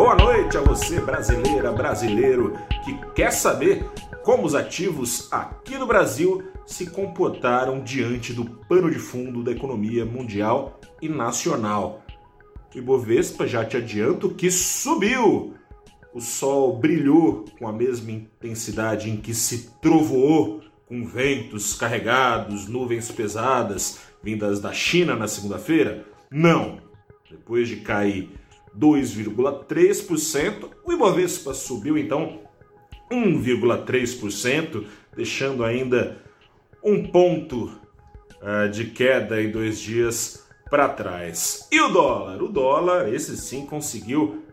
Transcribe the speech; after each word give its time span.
Boa 0.00 0.14
noite 0.14 0.56
a 0.56 0.62
você, 0.62 0.98
brasileira, 0.98 1.70
brasileiro, 1.72 2.58
que 2.82 2.96
quer 3.12 3.30
saber 3.30 3.84
como 4.24 4.46
os 4.46 4.54
ativos 4.54 5.30
aqui 5.30 5.76
no 5.76 5.86
Brasil 5.86 6.42
se 6.64 6.88
comportaram 6.88 7.84
diante 7.84 8.32
do 8.32 8.46
pano 8.46 8.90
de 8.90 8.98
fundo 8.98 9.44
da 9.44 9.52
economia 9.52 10.06
mundial 10.06 10.80
e 11.02 11.08
nacional. 11.08 12.02
O 12.74 12.78
Ibovespa 12.78 13.46
já 13.46 13.62
te 13.62 13.76
adianto 13.76 14.30
que 14.30 14.50
subiu. 14.50 15.52
O 16.14 16.20
sol 16.22 16.78
brilhou 16.78 17.44
com 17.58 17.68
a 17.68 17.72
mesma 17.72 18.10
intensidade 18.10 19.10
em 19.10 19.18
que 19.18 19.34
se 19.34 19.70
trovoou 19.82 20.62
com 20.86 21.04
ventos 21.04 21.74
carregados, 21.74 22.66
nuvens 22.66 23.10
pesadas 23.10 24.00
vindas 24.22 24.60
da 24.60 24.72
China 24.72 25.14
na 25.14 25.28
segunda-feira? 25.28 26.06
Não. 26.30 26.78
Depois 27.30 27.68
de 27.68 27.76
cair 27.76 28.40
2,3%, 28.78 30.68
o 30.84 30.92
Ibovespa 30.92 31.52
subiu 31.54 31.98
então 31.98 32.40
1,3%, 33.10 34.84
deixando 35.16 35.64
ainda 35.64 36.22
um 36.82 37.06
ponto 37.06 37.64
uh, 38.40 38.68
de 38.70 38.86
queda 38.86 39.42
em 39.42 39.50
dois 39.50 39.80
dias 39.80 40.46
para 40.70 40.88
trás. 40.88 41.68
E 41.70 41.80
o 41.80 41.88
dólar? 41.88 42.42
O 42.42 42.48
dólar, 42.48 43.12
esse 43.12 43.36
sim 43.36 43.66
conseguiu. 43.66 44.44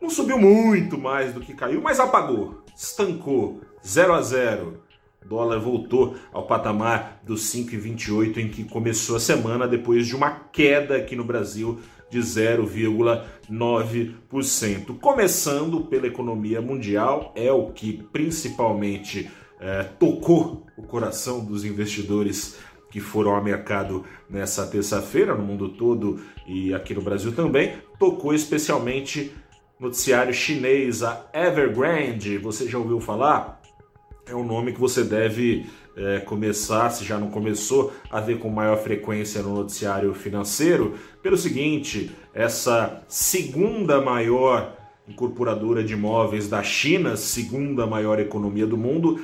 Não 0.00 0.10
subiu 0.10 0.36
muito 0.36 0.98
mais 0.98 1.32
do 1.32 1.40
que 1.40 1.54
caiu, 1.54 1.80
mas 1.80 2.00
apagou, 2.00 2.62
estancou, 2.76 3.60
0 3.86 4.12
a 4.12 4.20
0. 4.20 4.82
O 5.24 5.28
dólar 5.28 5.58
voltou 5.58 6.16
ao 6.32 6.46
patamar 6.46 7.20
dos 7.24 7.42
5,28 7.54 8.36
em 8.38 8.48
que 8.48 8.64
começou 8.64 9.16
a 9.16 9.20
semana, 9.20 9.66
depois 9.66 10.06
de 10.06 10.14
uma 10.14 10.30
queda 10.52 10.96
aqui 10.96 11.16
no 11.16 11.24
Brasil 11.24 11.80
de 12.14 12.20
0,9%. 12.20 14.98
Começando 15.00 15.80
pela 15.80 16.06
economia 16.06 16.60
mundial, 16.60 17.32
é 17.34 17.50
o 17.50 17.72
que 17.72 18.04
principalmente 18.12 19.28
é, 19.58 19.82
tocou 19.82 20.64
o 20.76 20.84
coração 20.84 21.44
dos 21.44 21.64
investidores 21.64 22.56
que 22.88 23.00
foram 23.00 23.34
ao 23.34 23.42
mercado 23.42 24.04
nessa 24.30 24.64
terça-feira, 24.68 25.34
no 25.34 25.42
mundo 25.42 25.70
todo 25.70 26.20
e 26.46 26.72
aqui 26.72 26.94
no 26.94 27.02
Brasil 27.02 27.32
também, 27.32 27.74
tocou 27.98 28.32
especialmente 28.32 29.32
noticiário 29.80 30.32
chinês, 30.32 31.02
a 31.02 31.28
Evergrande. 31.34 32.38
Você 32.38 32.68
já 32.68 32.78
ouviu 32.78 33.00
falar? 33.00 33.60
É 34.26 34.34
um 34.34 34.44
nome 34.44 34.72
que 34.72 34.80
você 34.80 35.04
deve 35.04 35.66
é, 35.96 36.20
começar, 36.20 36.90
se 36.90 37.04
já 37.04 37.18
não 37.18 37.30
começou, 37.30 37.92
a 38.10 38.20
ver 38.20 38.38
com 38.38 38.48
maior 38.48 38.76
frequência 38.78 39.42
no 39.42 39.54
noticiário 39.54 40.14
financeiro, 40.14 40.94
pelo 41.22 41.36
seguinte: 41.36 42.10
essa 42.32 43.02
segunda 43.06 44.00
maior 44.00 44.76
incorporadora 45.06 45.84
de 45.84 45.92
imóveis 45.92 46.48
da 46.48 46.62
China, 46.62 47.16
segunda 47.16 47.86
maior 47.86 48.18
economia 48.18 48.66
do 48.66 48.76
mundo, 48.76 49.20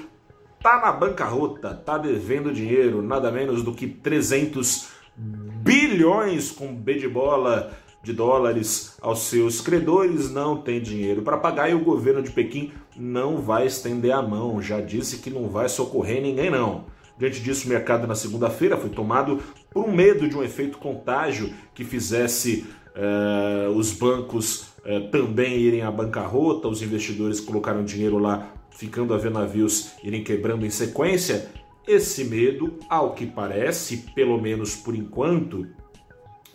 tá 0.63 0.81
na 0.81 0.93
bancarrota, 0.93 1.75
tá 1.75 1.97
devendo 1.97 2.53
dinheiro, 2.53 3.01
nada 3.03 3.33
menos 3.33 3.63
do 3.63 3.73
que 3.73 3.87
300 3.87 4.89
bilhões 5.17 6.51
com 6.51 6.75
B 6.75 6.95
de 6.95 7.09
bola 7.09 7.73
de 8.03 8.13
dólares 8.13 8.97
aos 9.01 9.21
seus 9.21 9.61
credores, 9.61 10.31
não 10.31 10.57
tem 10.57 10.81
dinheiro 10.81 11.23
para 11.23 11.37
pagar 11.37 11.71
e 11.71 11.75
o 11.75 11.85
governo 11.85 12.23
de 12.23 12.31
Pequim 12.31 12.73
não 12.97 13.39
vai 13.39 13.67
estender 13.67 14.13
a 14.13 14.23
mão, 14.23 14.61
já 14.63 14.81
disse 14.81 15.19
que 15.19 15.31
não 15.31 15.49
vai 15.49 15.69
socorrer 15.69 16.23
ninguém 16.23 16.51
não. 16.51 16.85
Diante 17.19 17.41
disso, 17.43 17.67
o 17.67 17.69
mercado 17.69 18.07
na 18.07 18.15
segunda-feira 18.15 18.79
foi 18.79 18.89
tomado 18.89 19.41
por 19.71 19.85
um 19.85 19.93
medo 19.93 20.27
de 20.27 20.35
um 20.35 20.43
efeito 20.43 20.79
contágio 20.79 21.53
que 21.75 21.85
fizesse 21.85 22.67
eh, 22.95 23.69
os 23.77 23.93
bancos 23.93 24.71
eh, 24.85 25.01
também 25.11 25.59
irem 25.59 25.83
à 25.83 25.91
bancarrota, 25.91 26.67
os 26.67 26.81
investidores 26.81 27.39
colocaram 27.39 27.85
dinheiro 27.85 28.17
lá, 28.17 28.51
ficando 28.71 29.13
a 29.13 29.19
ver 29.19 29.31
navios 29.31 29.93
irem 30.03 30.25
quebrando 30.25 30.65
em 30.65 30.71
sequência. 30.71 31.51
Esse 31.87 32.25
medo, 32.25 32.79
ao 32.89 33.15
que 33.15 33.27
parece, 33.27 33.99
pelo 34.15 34.41
menos 34.41 34.75
por 34.75 34.95
enquanto, 34.95 35.67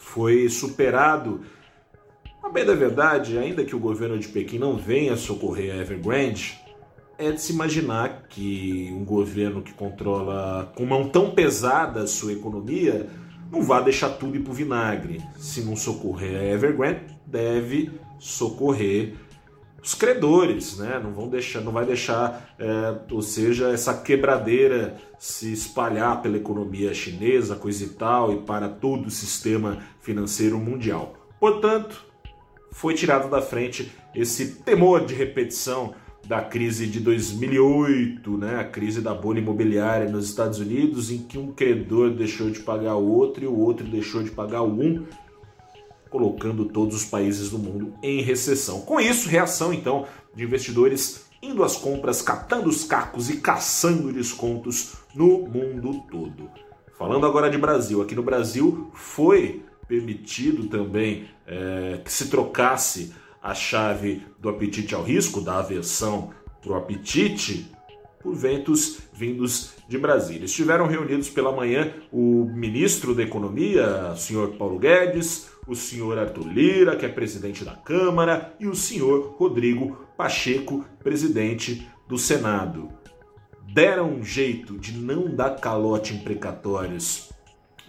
foi 0.06 0.48
superado. 0.48 1.42
A 2.42 2.48
bem 2.48 2.64
da 2.64 2.76
verdade, 2.76 3.38
ainda 3.38 3.66
que 3.66 3.76
o 3.76 3.80
governo 3.80 4.18
de 4.20 4.28
Pequim 4.28 4.60
não 4.60 4.78
venha 4.78 5.18
socorrer 5.18 5.74
a 5.74 5.78
Evergrande, 5.80 6.58
é 7.18 7.32
de 7.32 7.42
se 7.42 7.52
imaginar 7.52 8.28
que 8.30 8.94
um 8.94 9.04
governo 9.04 9.64
que 9.64 9.74
controla 9.74 10.72
com 10.76 10.86
mão 10.86 11.10
tão 11.10 11.32
pesada 11.32 12.04
a 12.04 12.08
sua 12.08 12.34
economia 12.34 13.10
não 13.52 13.64
vá 13.64 13.82
deixar 13.82 14.10
tudo 14.12 14.38
ir 14.38 14.42
para 14.42 14.52
o 14.52 14.56
vinagre. 14.56 15.22
Se 15.38 15.62
não 15.62 15.76
socorrer 15.76 16.40
a 16.40 16.46
Evergrande, 16.46 17.02
deve 17.26 17.92
socorrer 18.20 19.16
os 19.86 19.94
credores, 19.94 20.80
né? 20.80 21.00
Não 21.02 21.14
vão 21.14 21.30
deixar, 21.30 21.62
não 21.62 21.72
vai 21.72 21.86
deixar, 21.86 22.56
é, 22.58 23.14
ou 23.14 23.22
seja, 23.22 23.70
essa 23.70 23.94
quebradeira 23.94 24.98
se 25.20 25.54
espalhar 25.54 26.24
pela 26.24 26.38
economia 26.38 26.92
chinesa, 26.92 27.56
coisa 27.56 27.84
e 27.84 27.90
tal, 27.90 28.34
e 28.34 28.38
para 28.42 28.68
todo 28.68 29.06
o 29.06 29.12
sistema 29.12 29.78
financeiro 30.02 30.58
mundial. 30.58 31.14
Portanto, 31.40 32.04
foi 32.72 32.96
tirado 32.96 33.30
da 33.30 33.44
frente 33.44 33.92
esse 34.16 34.56
temor 34.64 35.06
de 35.06 35.14
repetição 35.14 35.94
da 36.28 36.42
crise 36.42 36.88
de 36.88 37.00
2008, 37.00 38.38
né? 38.40 38.60
A 38.60 38.64
crise 38.64 39.02
da 39.02 39.14
bolha 39.14 39.38
imobiliária 39.38 40.10
nos 40.10 40.28
Estados 40.28 40.58
Unidos, 40.58 41.12
em 41.12 41.20
que 41.20 41.38
um 41.38 41.52
credor 41.52 42.10
deixou 42.10 42.50
de 42.50 42.62
pagar 42.62 42.96
o 42.96 43.08
outro 43.08 43.44
e 43.44 43.48
o 43.48 43.56
outro 43.56 43.86
deixou 43.86 44.24
de 44.24 44.32
pagar 44.32 44.64
o 44.64 44.68
um 44.68 45.06
colocando 46.16 46.64
todos 46.64 46.96
os 46.96 47.04
países 47.04 47.50
do 47.50 47.60
mundo 47.60 47.94
em 48.02 48.22
recessão. 48.22 48.80
Com 48.80 49.02
isso, 49.02 49.28
reação 49.28 49.74
então 49.74 50.08
de 50.34 50.46
investidores 50.46 51.26
indo 51.42 51.62
às 51.62 51.76
compras, 51.76 52.22
catando 52.22 52.70
os 52.70 52.86
cacos 52.86 53.30
e 53.30 53.42
caçando 53.42 54.14
descontos 54.14 54.94
no 55.14 55.40
mundo 55.40 56.02
todo. 56.10 56.50
Falando 56.98 57.26
agora 57.26 57.50
de 57.50 57.58
Brasil, 57.58 58.02
aqui 58.02 58.16
no 58.16 58.24
Brasil 58.24 58.90
foi 58.94 59.62
permitido 59.90 60.68
também 60.68 61.26
é, 61.46 62.00
que 62.04 62.12
se 62.12 62.30
trocasse 62.30 63.14
a 63.44 63.54
chave 63.54 64.26
do 64.40 64.48
apetite 64.48 64.96
ao 64.96 65.04
risco, 65.04 65.42
da 65.42 65.60
aversão 65.60 66.32
para 66.62 66.72
o 66.72 66.76
apetite, 66.76 67.70
por 68.26 68.34
ventos 68.34 69.02
vindos 69.14 69.76
de 69.88 70.00
Brasília. 70.00 70.46
Estiveram 70.46 70.88
reunidos 70.88 71.30
pela 71.30 71.56
manhã 71.56 71.94
o 72.12 72.50
ministro 72.52 73.14
da 73.14 73.22
Economia, 73.22 74.14
o 74.14 74.18
senhor 74.18 74.54
Paulo 74.54 74.80
Guedes, 74.80 75.52
o 75.68 75.76
senhor 75.76 76.18
Arthur 76.18 76.48
Lira, 76.48 76.96
que 76.96 77.06
é 77.06 77.10
presidente 77.10 77.64
da 77.64 77.76
Câmara, 77.76 78.56
e 78.60 78.66
o 78.66 78.74
senhor 78.74 79.36
Rodrigo 79.38 79.96
Pacheco, 80.18 80.84
presidente 81.04 81.88
do 82.08 82.18
Senado. 82.18 82.90
Deram 83.72 84.10
um 84.10 84.24
jeito 84.24 84.76
de 84.76 84.98
não 84.98 85.30
dar 85.36 85.58
calote 85.58 86.16
em 86.16 86.18
precatórios 86.18 87.30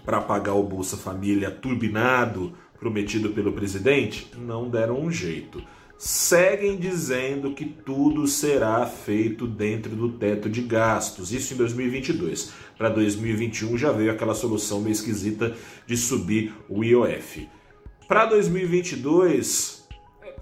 para 0.05 0.21
pagar 0.21 0.53
o 0.53 0.63
Bolsa 0.63 0.99
Família 0.99 1.51
turbinado 1.51 2.53
prometido 2.79 3.31
pelo 3.31 3.53
presidente? 3.55 4.31
Não 4.37 4.69
deram 4.69 5.01
um 5.01 5.11
jeito. 5.11 5.63
Seguem 5.99 6.77
dizendo 6.77 7.55
que 7.55 7.65
tudo 7.65 8.27
será 8.27 8.85
feito 8.85 9.47
dentro 9.47 9.97
do 9.97 10.13
teto 10.13 10.49
de 10.49 10.61
gastos, 10.61 11.33
isso 11.33 11.55
em 11.55 11.57
2022. 11.57 12.53
Para 12.77 12.91
2021 12.91 13.79
já 13.79 13.93
veio 13.93 14.13
aquela 14.13 14.35
solução 14.35 14.81
meio 14.81 14.93
esquisita 14.93 15.57
de 15.87 15.97
subir 15.97 16.55
o 16.69 16.85
IOF. 16.85 17.49
Para 18.07 18.27
2022, 18.27 19.89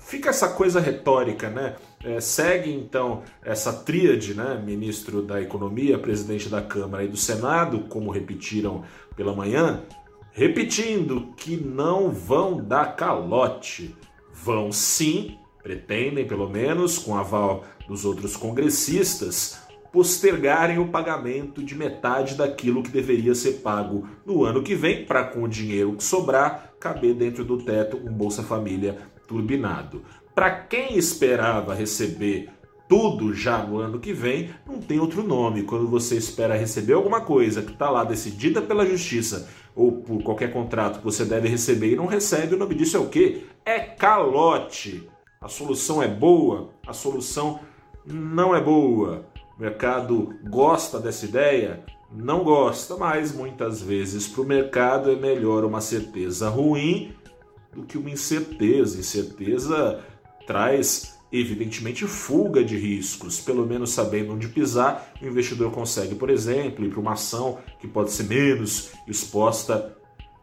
fica 0.00 0.30
essa 0.30 0.48
coisa 0.48 0.80
retórica, 0.80 1.48
né? 1.48 1.76
É, 2.02 2.20
segue 2.20 2.70
então 2.72 3.22
essa 3.42 3.72
tríade, 3.72 4.34
né? 4.34 4.60
Ministro 4.62 5.22
da 5.22 5.40
Economia, 5.40 5.98
presidente 5.98 6.48
da 6.48 6.60
Câmara 6.60 7.04
e 7.04 7.08
do 7.08 7.16
Senado, 7.16 7.84
como 7.88 8.10
repetiram 8.10 8.82
pela 9.16 9.32
manhã, 9.32 9.84
repetindo 10.32 11.32
que 11.36 11.56
não 11.56 12.10
vão 12.10 12.60
dar 12.62 12.96
calote. 12.96 13.96
Vão 14.32 14.72
sim, 14.72 15.38
pretendem 15.64 16.26
pelo 16.26 16.46
menos, 16.46 16.98
com 16.98 17.16
aval 17.16 17.64
dos 17.88 18.04
outros 18.04 18.36
congressistas, 18.36 19.58
postergarem 19.90 20.78
o 20.78 20.88
pagamento 20.88 21.62
de 21.62 21.74
metade 21.74 22.34
daquilo 22.34 22.82
que 22.82 22.90
deveria 22.90 23.34
ser 23.34 23.54
pago 23.62 24.06
no 24.26 24.44
ano 24.44 24.62
que 24.62 24.74
vem, 24.74 25.06
para 25.06 25.24
com 25.24 25.42
o 25.42 25.48
dinheiro 25.48 25.94
que 25.94 26.04
sobrar, 26.04 26.74
caber 26.78 27.14
dentro 27.14 27.44
do 27.44 27.56
teto 27.56 27.96
um 27.96 28.12
Bolsa 28.12 28.42
Família 28.42 28.98
turbinado. 29.26 30.02
Para 30.34 30.50
quem 30.50 30.98
esperava 30.98 31.74
receber 31.74 32.50
tudo 32.86 33.32
já 33.32 33.64
no 33.64 33.78
ano 33.78 33.98
que 33.98 34.12
vem, 34.12 34.50
não 34.66 34.78
tem 34.78 34.98
outro 35.00 35.22
nome. 35.22 35.62
Quando 35.62 35.88
você 35.88 36.16
espera 36.16 36.56
receber 36.56 36.92
alguma 36.92 37.22
coisa 37.22 37.62
que 37.62 37.72
está 37.72 37.88
lá 37.88 38.04
decidida 38.04 38.60
pela 38.60 38.84
justiça 38.84 39.48
ou 39.74 39.92
por 40.02 40.22
qualquer 40.22 40.52
contrato 40.52 40.98
que 40.98 41.04
você 41.04 41.24
deve 41.24 41.48
receber 41.48 41.92
e 41.92 41.96
não 41.96 42.06
recebe, 42.06 42.54
o 42.54 42.58
nome 42.58 42.74
disso 42.74 42.98
é 42.98 43.00
o 43.00 43.08
quê? 43.08 43.44
É 43.64 43.78
calote. 43.78 45.08
A 45.44 45.48
solução 45.48 46.02
é 46.02 46.08
boa, 46.08 46.70
a 46.86 46.94
solução 46.94 47.60
não 48.06 48.56
é 48.56 48.62
boa. 48.62 49.26
O 49.58 49.60
mercado 49.60 50.34
gosta 50.48 50.98
dessa 50.98 51.26
ideia? 51.26 51.84
Não 52.10 52.42
gosta, 52.42 52.96
mas 52.96 53.30
muitas 53.30 53.82
vezes 53.82 54.26
para 54.26 54.40
o 54.40 54.46
mercado 54.46 55.10
é 55.10 55.16
melhor 55.16 55.66
uma 55.66 55.82
certeza 55.82 56.48
ruim 56.48 57.14
do 57.74 57.82
que 57.82 57.98
uma 57.98 58.08
incerteza. 58.08 58.98
Incerteza 58.98 60.02
traz 60.46 61.18
evidentemente 61.30 62.06
fuga 62.06 62.64
de 62.64 62.78
riscos, 62.78 63.38
pelo 63.38 63.66
menos 63.66 63.90
sabendo 63.90 64.32
onde 64.32 64.48
pisar, 64.48 65.12
o 65.20 65.26
investidor 65.26 65.70
consegue, 65.72 66.14
por 66.14 66.30
exemplo, 66.30 66.86
ir 66.86 66.88
para 66.88 67.00
uma 67.00 67.12
ação 67.12 67.58
que 67.78 67.86
pode 67.86 68.12
ser 68.12 68.22
menos 68.22 68.92
exposta 69.06 69.94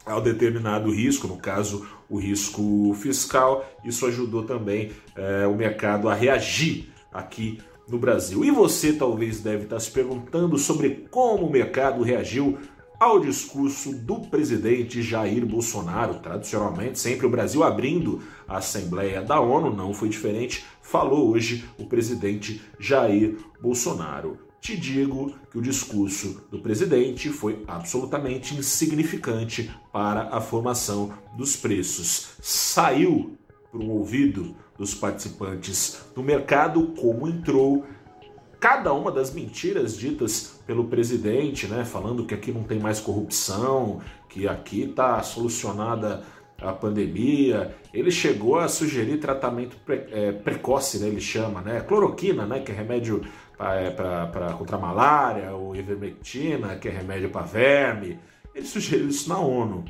ao 0.05 0.21
determinado 0.21 0.91
risco, 0.91 1.27
no 1.27 1.37
caso 1.37 1.87
o 2.09 2.17
risco 2.17 2.93
fiscal. 2.95 3.65
Isso 3.83 4.05
ajudou 4.05 4.43
também 4.43 4.91
é, 5.15 5.47
o 5.47 5.55
mercado 5.55 6.09
a 6.09 6.13
reagir 6.13 6.89
aqui 7.13 7.59
no 7.87 7.97
Brasil. 7.97 8.43
E 8.43 8.51
você 8.51 8.93
talvez 8.93 9.41
deve 9.41 9.63
estar 9.63 9.79
se 9.79 9.91
perguntando 9.91 10.57
sobre 10.57 11.07
como 11.09 11.45
o 11.45 11.51
mercado 11.51 12.03
reagiu 12.03 12.57
ao 12.99 13.19
discurso 13.19 13.93
do 13.93 14.19
presidente 14.19 15.01
Jair 15.01 15.43
Bolsonaro. 15.45 16.19
Tradicionalmente, 16.19 16.99
sempre 16.99 17.25
o 17.25 17.29
Brasil 17.31 17.63
abrindo 17.63 18.21
a 18.47 18.57
Assembleia 18.57 19.23
da 19.23 19.39
ONU, 19.39 19.75
não 19.75 19.91
foi 19.91 20.07
diferente, 20.07 20.63
falou 20.83 21.31
hoje 21.31 21.65
o 21.79 21.85
presidente 21.85 22.61
Jair 22.79 23.37
Bolsonaro. 23.59 24.50
Te 24.61 24.77
digo 24.77 25.33
que 25.49 25.57
o 25.57 25.61
discurso 25.61 26.43
do 26.51 26.59
presidente 26.59 27.29
foi 27.29 27.63
absolutamente 27.67 28.53
insignificante 28.55 29.71
para 29.91 30.29
a 30.31 30.39
formação 30.39 31.11
dos 31.35 31.55
preços. 31.55 32.35
Saiu 32.39 33.35
para 33.71 33.81
o 33.81 33.89
ouvido 33.89 34.55
dos 34.77 34.93
participantes 34.93 36.05
do 36.13 36.21
mercado 36.21 36.93
como 36.99 37.27
entrou 37.27 37.87
cada 38.59 38.93
uma 38.93 39.11
das 39.11 39.33
mentiras 39.33 39.97
ditas 39.97 40.61
pelo 40.67 40.85
presidente, 40.85 41.65
né, 41.65 41.83
falando 41.83 42.23
que 42.27 42.35
aqui 42.35 42.51
não 42.51 42.61
tem 42.61 42.79
mais 42.79 42.99
corrupção, 42.99 43.99
que 44.29 44.47
aqui 44.47 44.83
está 44.83 45.23
solucionada 45.23 46.23
a 46.61 46.71
pandemia. 46.71 47.75
Ele 47.91 48.11
chegou 48.11 48.59
a 48.59 48.67
sugerir 48.67 49.17
tratamento 49.17 49.75
pre, 49.83 50.05
é, 50.11 50.31
precoce, 50.31 50.99
né, 50.99 51.07
ele 51.07 51.19
chama, 51.19 51.61
né, 51.61 51.81
cloroquina, 51.81 52.45
né, 52.45 52.59
que 52.59 52.71
é 52.71 52.75
remédio 52.75 53.23
para 53.95 54.53
contra 54.57 54.75
a 54.77 54.79
malária, 54.79 55.51
ou 55.51 55.75
ivermectina, 55.75 56.75
que 56.75 56.87
é 56.87 56.91
remédio 56.91 57.29
para 57.29 57.45
verme. 57.45 58.19
Ele 58.53 58.65
sugeriu 58.65 59.07
isso 59.07 59.29
na 59.29 59.39
ONU. 59.39 59.85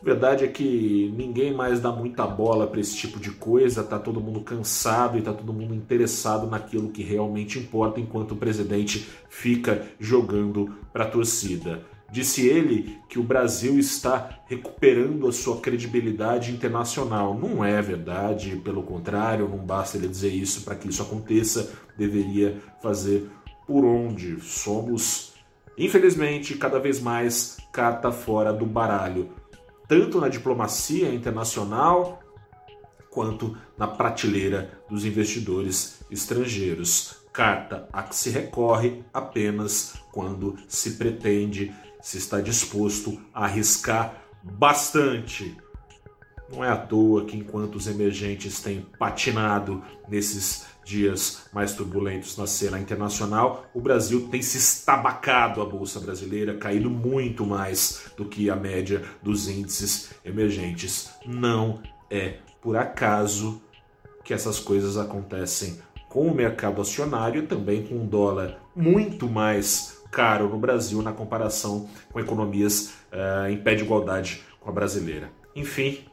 A 0.00 0.04
verdade 0.04 0.44
é 0.44 0.48
que 0.48 1.14
ninguém 1.16 1.54
mais 1.54 1.78
dá 1.78 1.92
muita 1.92 2.26
bola 2.26 2.66
para 2.66 2.80
esse 2.80 2.96
tipo 2.96 3.20
de 3.20 3.30
coisa, 3.30 3.84
tá 3.84 4.00
todo 4.00 4.20
mundo 4.20 4.40
cansado 4.40 5.16
e 5.16 5.22
tá 5.22 5.32
todo 5.32 5.52
mundo 5.52 5.72
interessado 5.72 6.48
naquilo 6.48 6.90
que 6.90 7.04
realmente 7.04 7.60
importa, 7.60 8.00
enquanto 8.00 8.32
o 8.32 8.36
presidente 8.36 9.08
fica 9.30 9.86
jogando 10.00 10.74
para 10.92 11.04
a 11.04 11.08
torcida. 11.08 11.82
Disse 12.12 12.46
ele 12.46 13.00
que 13.08 13.18
o 13.18 13.22
Brasil 13.22 13.78
está 13.78 14.38
recuperando 14.46 15.26
a 15.26 15.32
sua 15.32 15.60
credibilidade 15.60 16.52
internacional. 16.52 17.34
Não 17.34 17.64
é 17.64 17.80
verdade, 17.80 18.60
pelo 18.62 18.82
contrário, 18.82 19.48
não 19.48 19.58
basta 19.58 19.96
ele 19.96 20.08
dizer 20.08 20.28
isso 20.28 20.62
para 20.62 20.74
que 20.74 20.88
isso 20.88 21.02
aconteça, 21.02 21.72
deveria 21.96 22.62
fazer 22.82 23.28
por 23.66 23.84
onde. 23.84 24.40
Somos, 24.42 25.32
infelizmente, 25.76 26.54
cada 26.58 26.78
vez 26.78 27.00
mais 27.00 27.56
carta 27.72 28.12
fora 28.12 28.52
do 28.52 28.66
baralho 28.66 29.30
tanto 29.92 30.18
na 30.20 30.30
diplomacia 30.30 31.12
internacional 31.12 32.22
quanto 33.10 33.56
na 33.76 33.86
prateleira 33.86 34.80
dos 34.88 35.04
investidores 35.04 36.02
estrangeiros. 36.10 37.21
Carta 37.32 37.88
a 37.92 38.02
que 38.02 38.14
se 38.14 38.30
recorre 38.30 39.02
apenas 39.12 39.94
quando 40.12 40.56
se 40.68 40.92
pretende, 40.92 41.72
se 42.00 42.18
está 42.18 42.40
disposto 42.40 43.18
a 43.32 43.44
arriscar 43.44 44.22
bastante. 44.42 45.56
Não 46.50 46.62
é 46.62 46.68
à 46.68 46.76
toa 46.76 47.24
que 47.24 47.36
enquanto 47.36 47.76
os 47.76 47.86
emergentes 47.86 48.60
têm 48.60 48.86
patinado 48.98 49.82
nesses 50.06 50.66
dias 50.84 51.44
mais 51.52 51.72
turbulentos 51.72 52.36
na 52.36 52.46
cena 52.46 52.78
internacional, 52.78 53.64
o 53.72 53.80
Brasil 53.80 54.28
tem 54.28 54.42
se 54.42 54.58
estabacado 54.58 55.62
a 55.62 55.64
bolsa 55.64 56.00
brasileira, 56.00 56.58
caído 56.58 56.90
muito 56.90 57.46
mais 57.46 58.12
do 58.16 58.26
que 58.26 58.50
a 58.50 58.56
média 58.56 59.02
dos 59.22 59.48
índices 59.48 60.10
emergentes. 60.22 61.10
Não 61.24 61.80
é 62.10 62.38
por 62.60 62.76
acaso 62.76 63.62
que 64.22 64.34
essas 64.34 64.60
coisas 64.60 64.98
acontecem 64.98 65.80
com 66.12 66.26
o 66.26 66.34
mercado 66.34 66.82
acionário 66.82 67.42
e 67.42 67.46
também 67.46 67.82
com 67.82 67.96
o 67.96 68.06
dólar 68.06 68.60
muito 68.76 69.26
mais 69.26 70.02
caro 70.10 70.46
no 70.46 70.58
Brasil 70.58 71.00
na 71.00 71.10
comparação 71.10 71.88
com 72.12 72.20
economias 72.20 72.92
uh, 73.10 73.48
em 73.48 73.56
pé 73.56 73.74
de 73.74 73.82
igualdade 73.82 74.42
com 74.60 74.68
a 74.68 74.72
brasileira. 74.72 75.30
Enfim, 75.56 76.04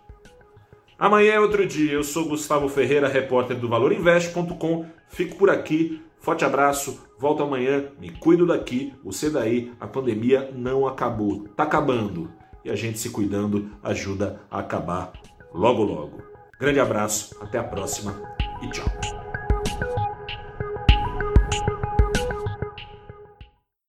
Amanhã 0.98 1.32
é 1.32 1.40
outro 1.40 1.66
dia. 1.66 1.94
Eu 1.94 2.04
sou 2.04 2.28
Gustavo 2.28 2.68
Ferreira, 2.68 3.08
repórter 3.08 3.58
do 3.58 3.70
ValorInvest.com. 3.70 4.86
Fico 5.08 5.38
por 5.38 5.50
aqui. 5.50 6.02
Forte 6.20 6.44
abraço. 6.44 7.08
Volto 7.18 7.42
amanhã. 7.42 7.86
Me 7.98 8.10
cuido 8.10 8.46
daqui. 8.46 8.94
Você 9.02 9.30
daí. 9.30 9.72
A 9.80 9.88
pandemia 9.88 10.52
não 10.54 10.86
acabou. 10.86 11.48
Tá 11.56 11.64
acabando. 11.64 12.30
E 12.66 12.70
a 12.70 12.76
gente 12.76 13.00
se 13.00 13.12
cuidando 13.12 13.72
ajuda 13.82 14.42
a 14.52 14.60
acabar 14.60 15.14
logo 15.54 15.84
logo. 15.84 16.22
Grande 16.60 16.82
abraço. 16.82 17.34
Até 17.40 17.58
a 17.58 17.64
próxima 17.64 18.22
e 18.62 18.70
tchau. 18.70 19.19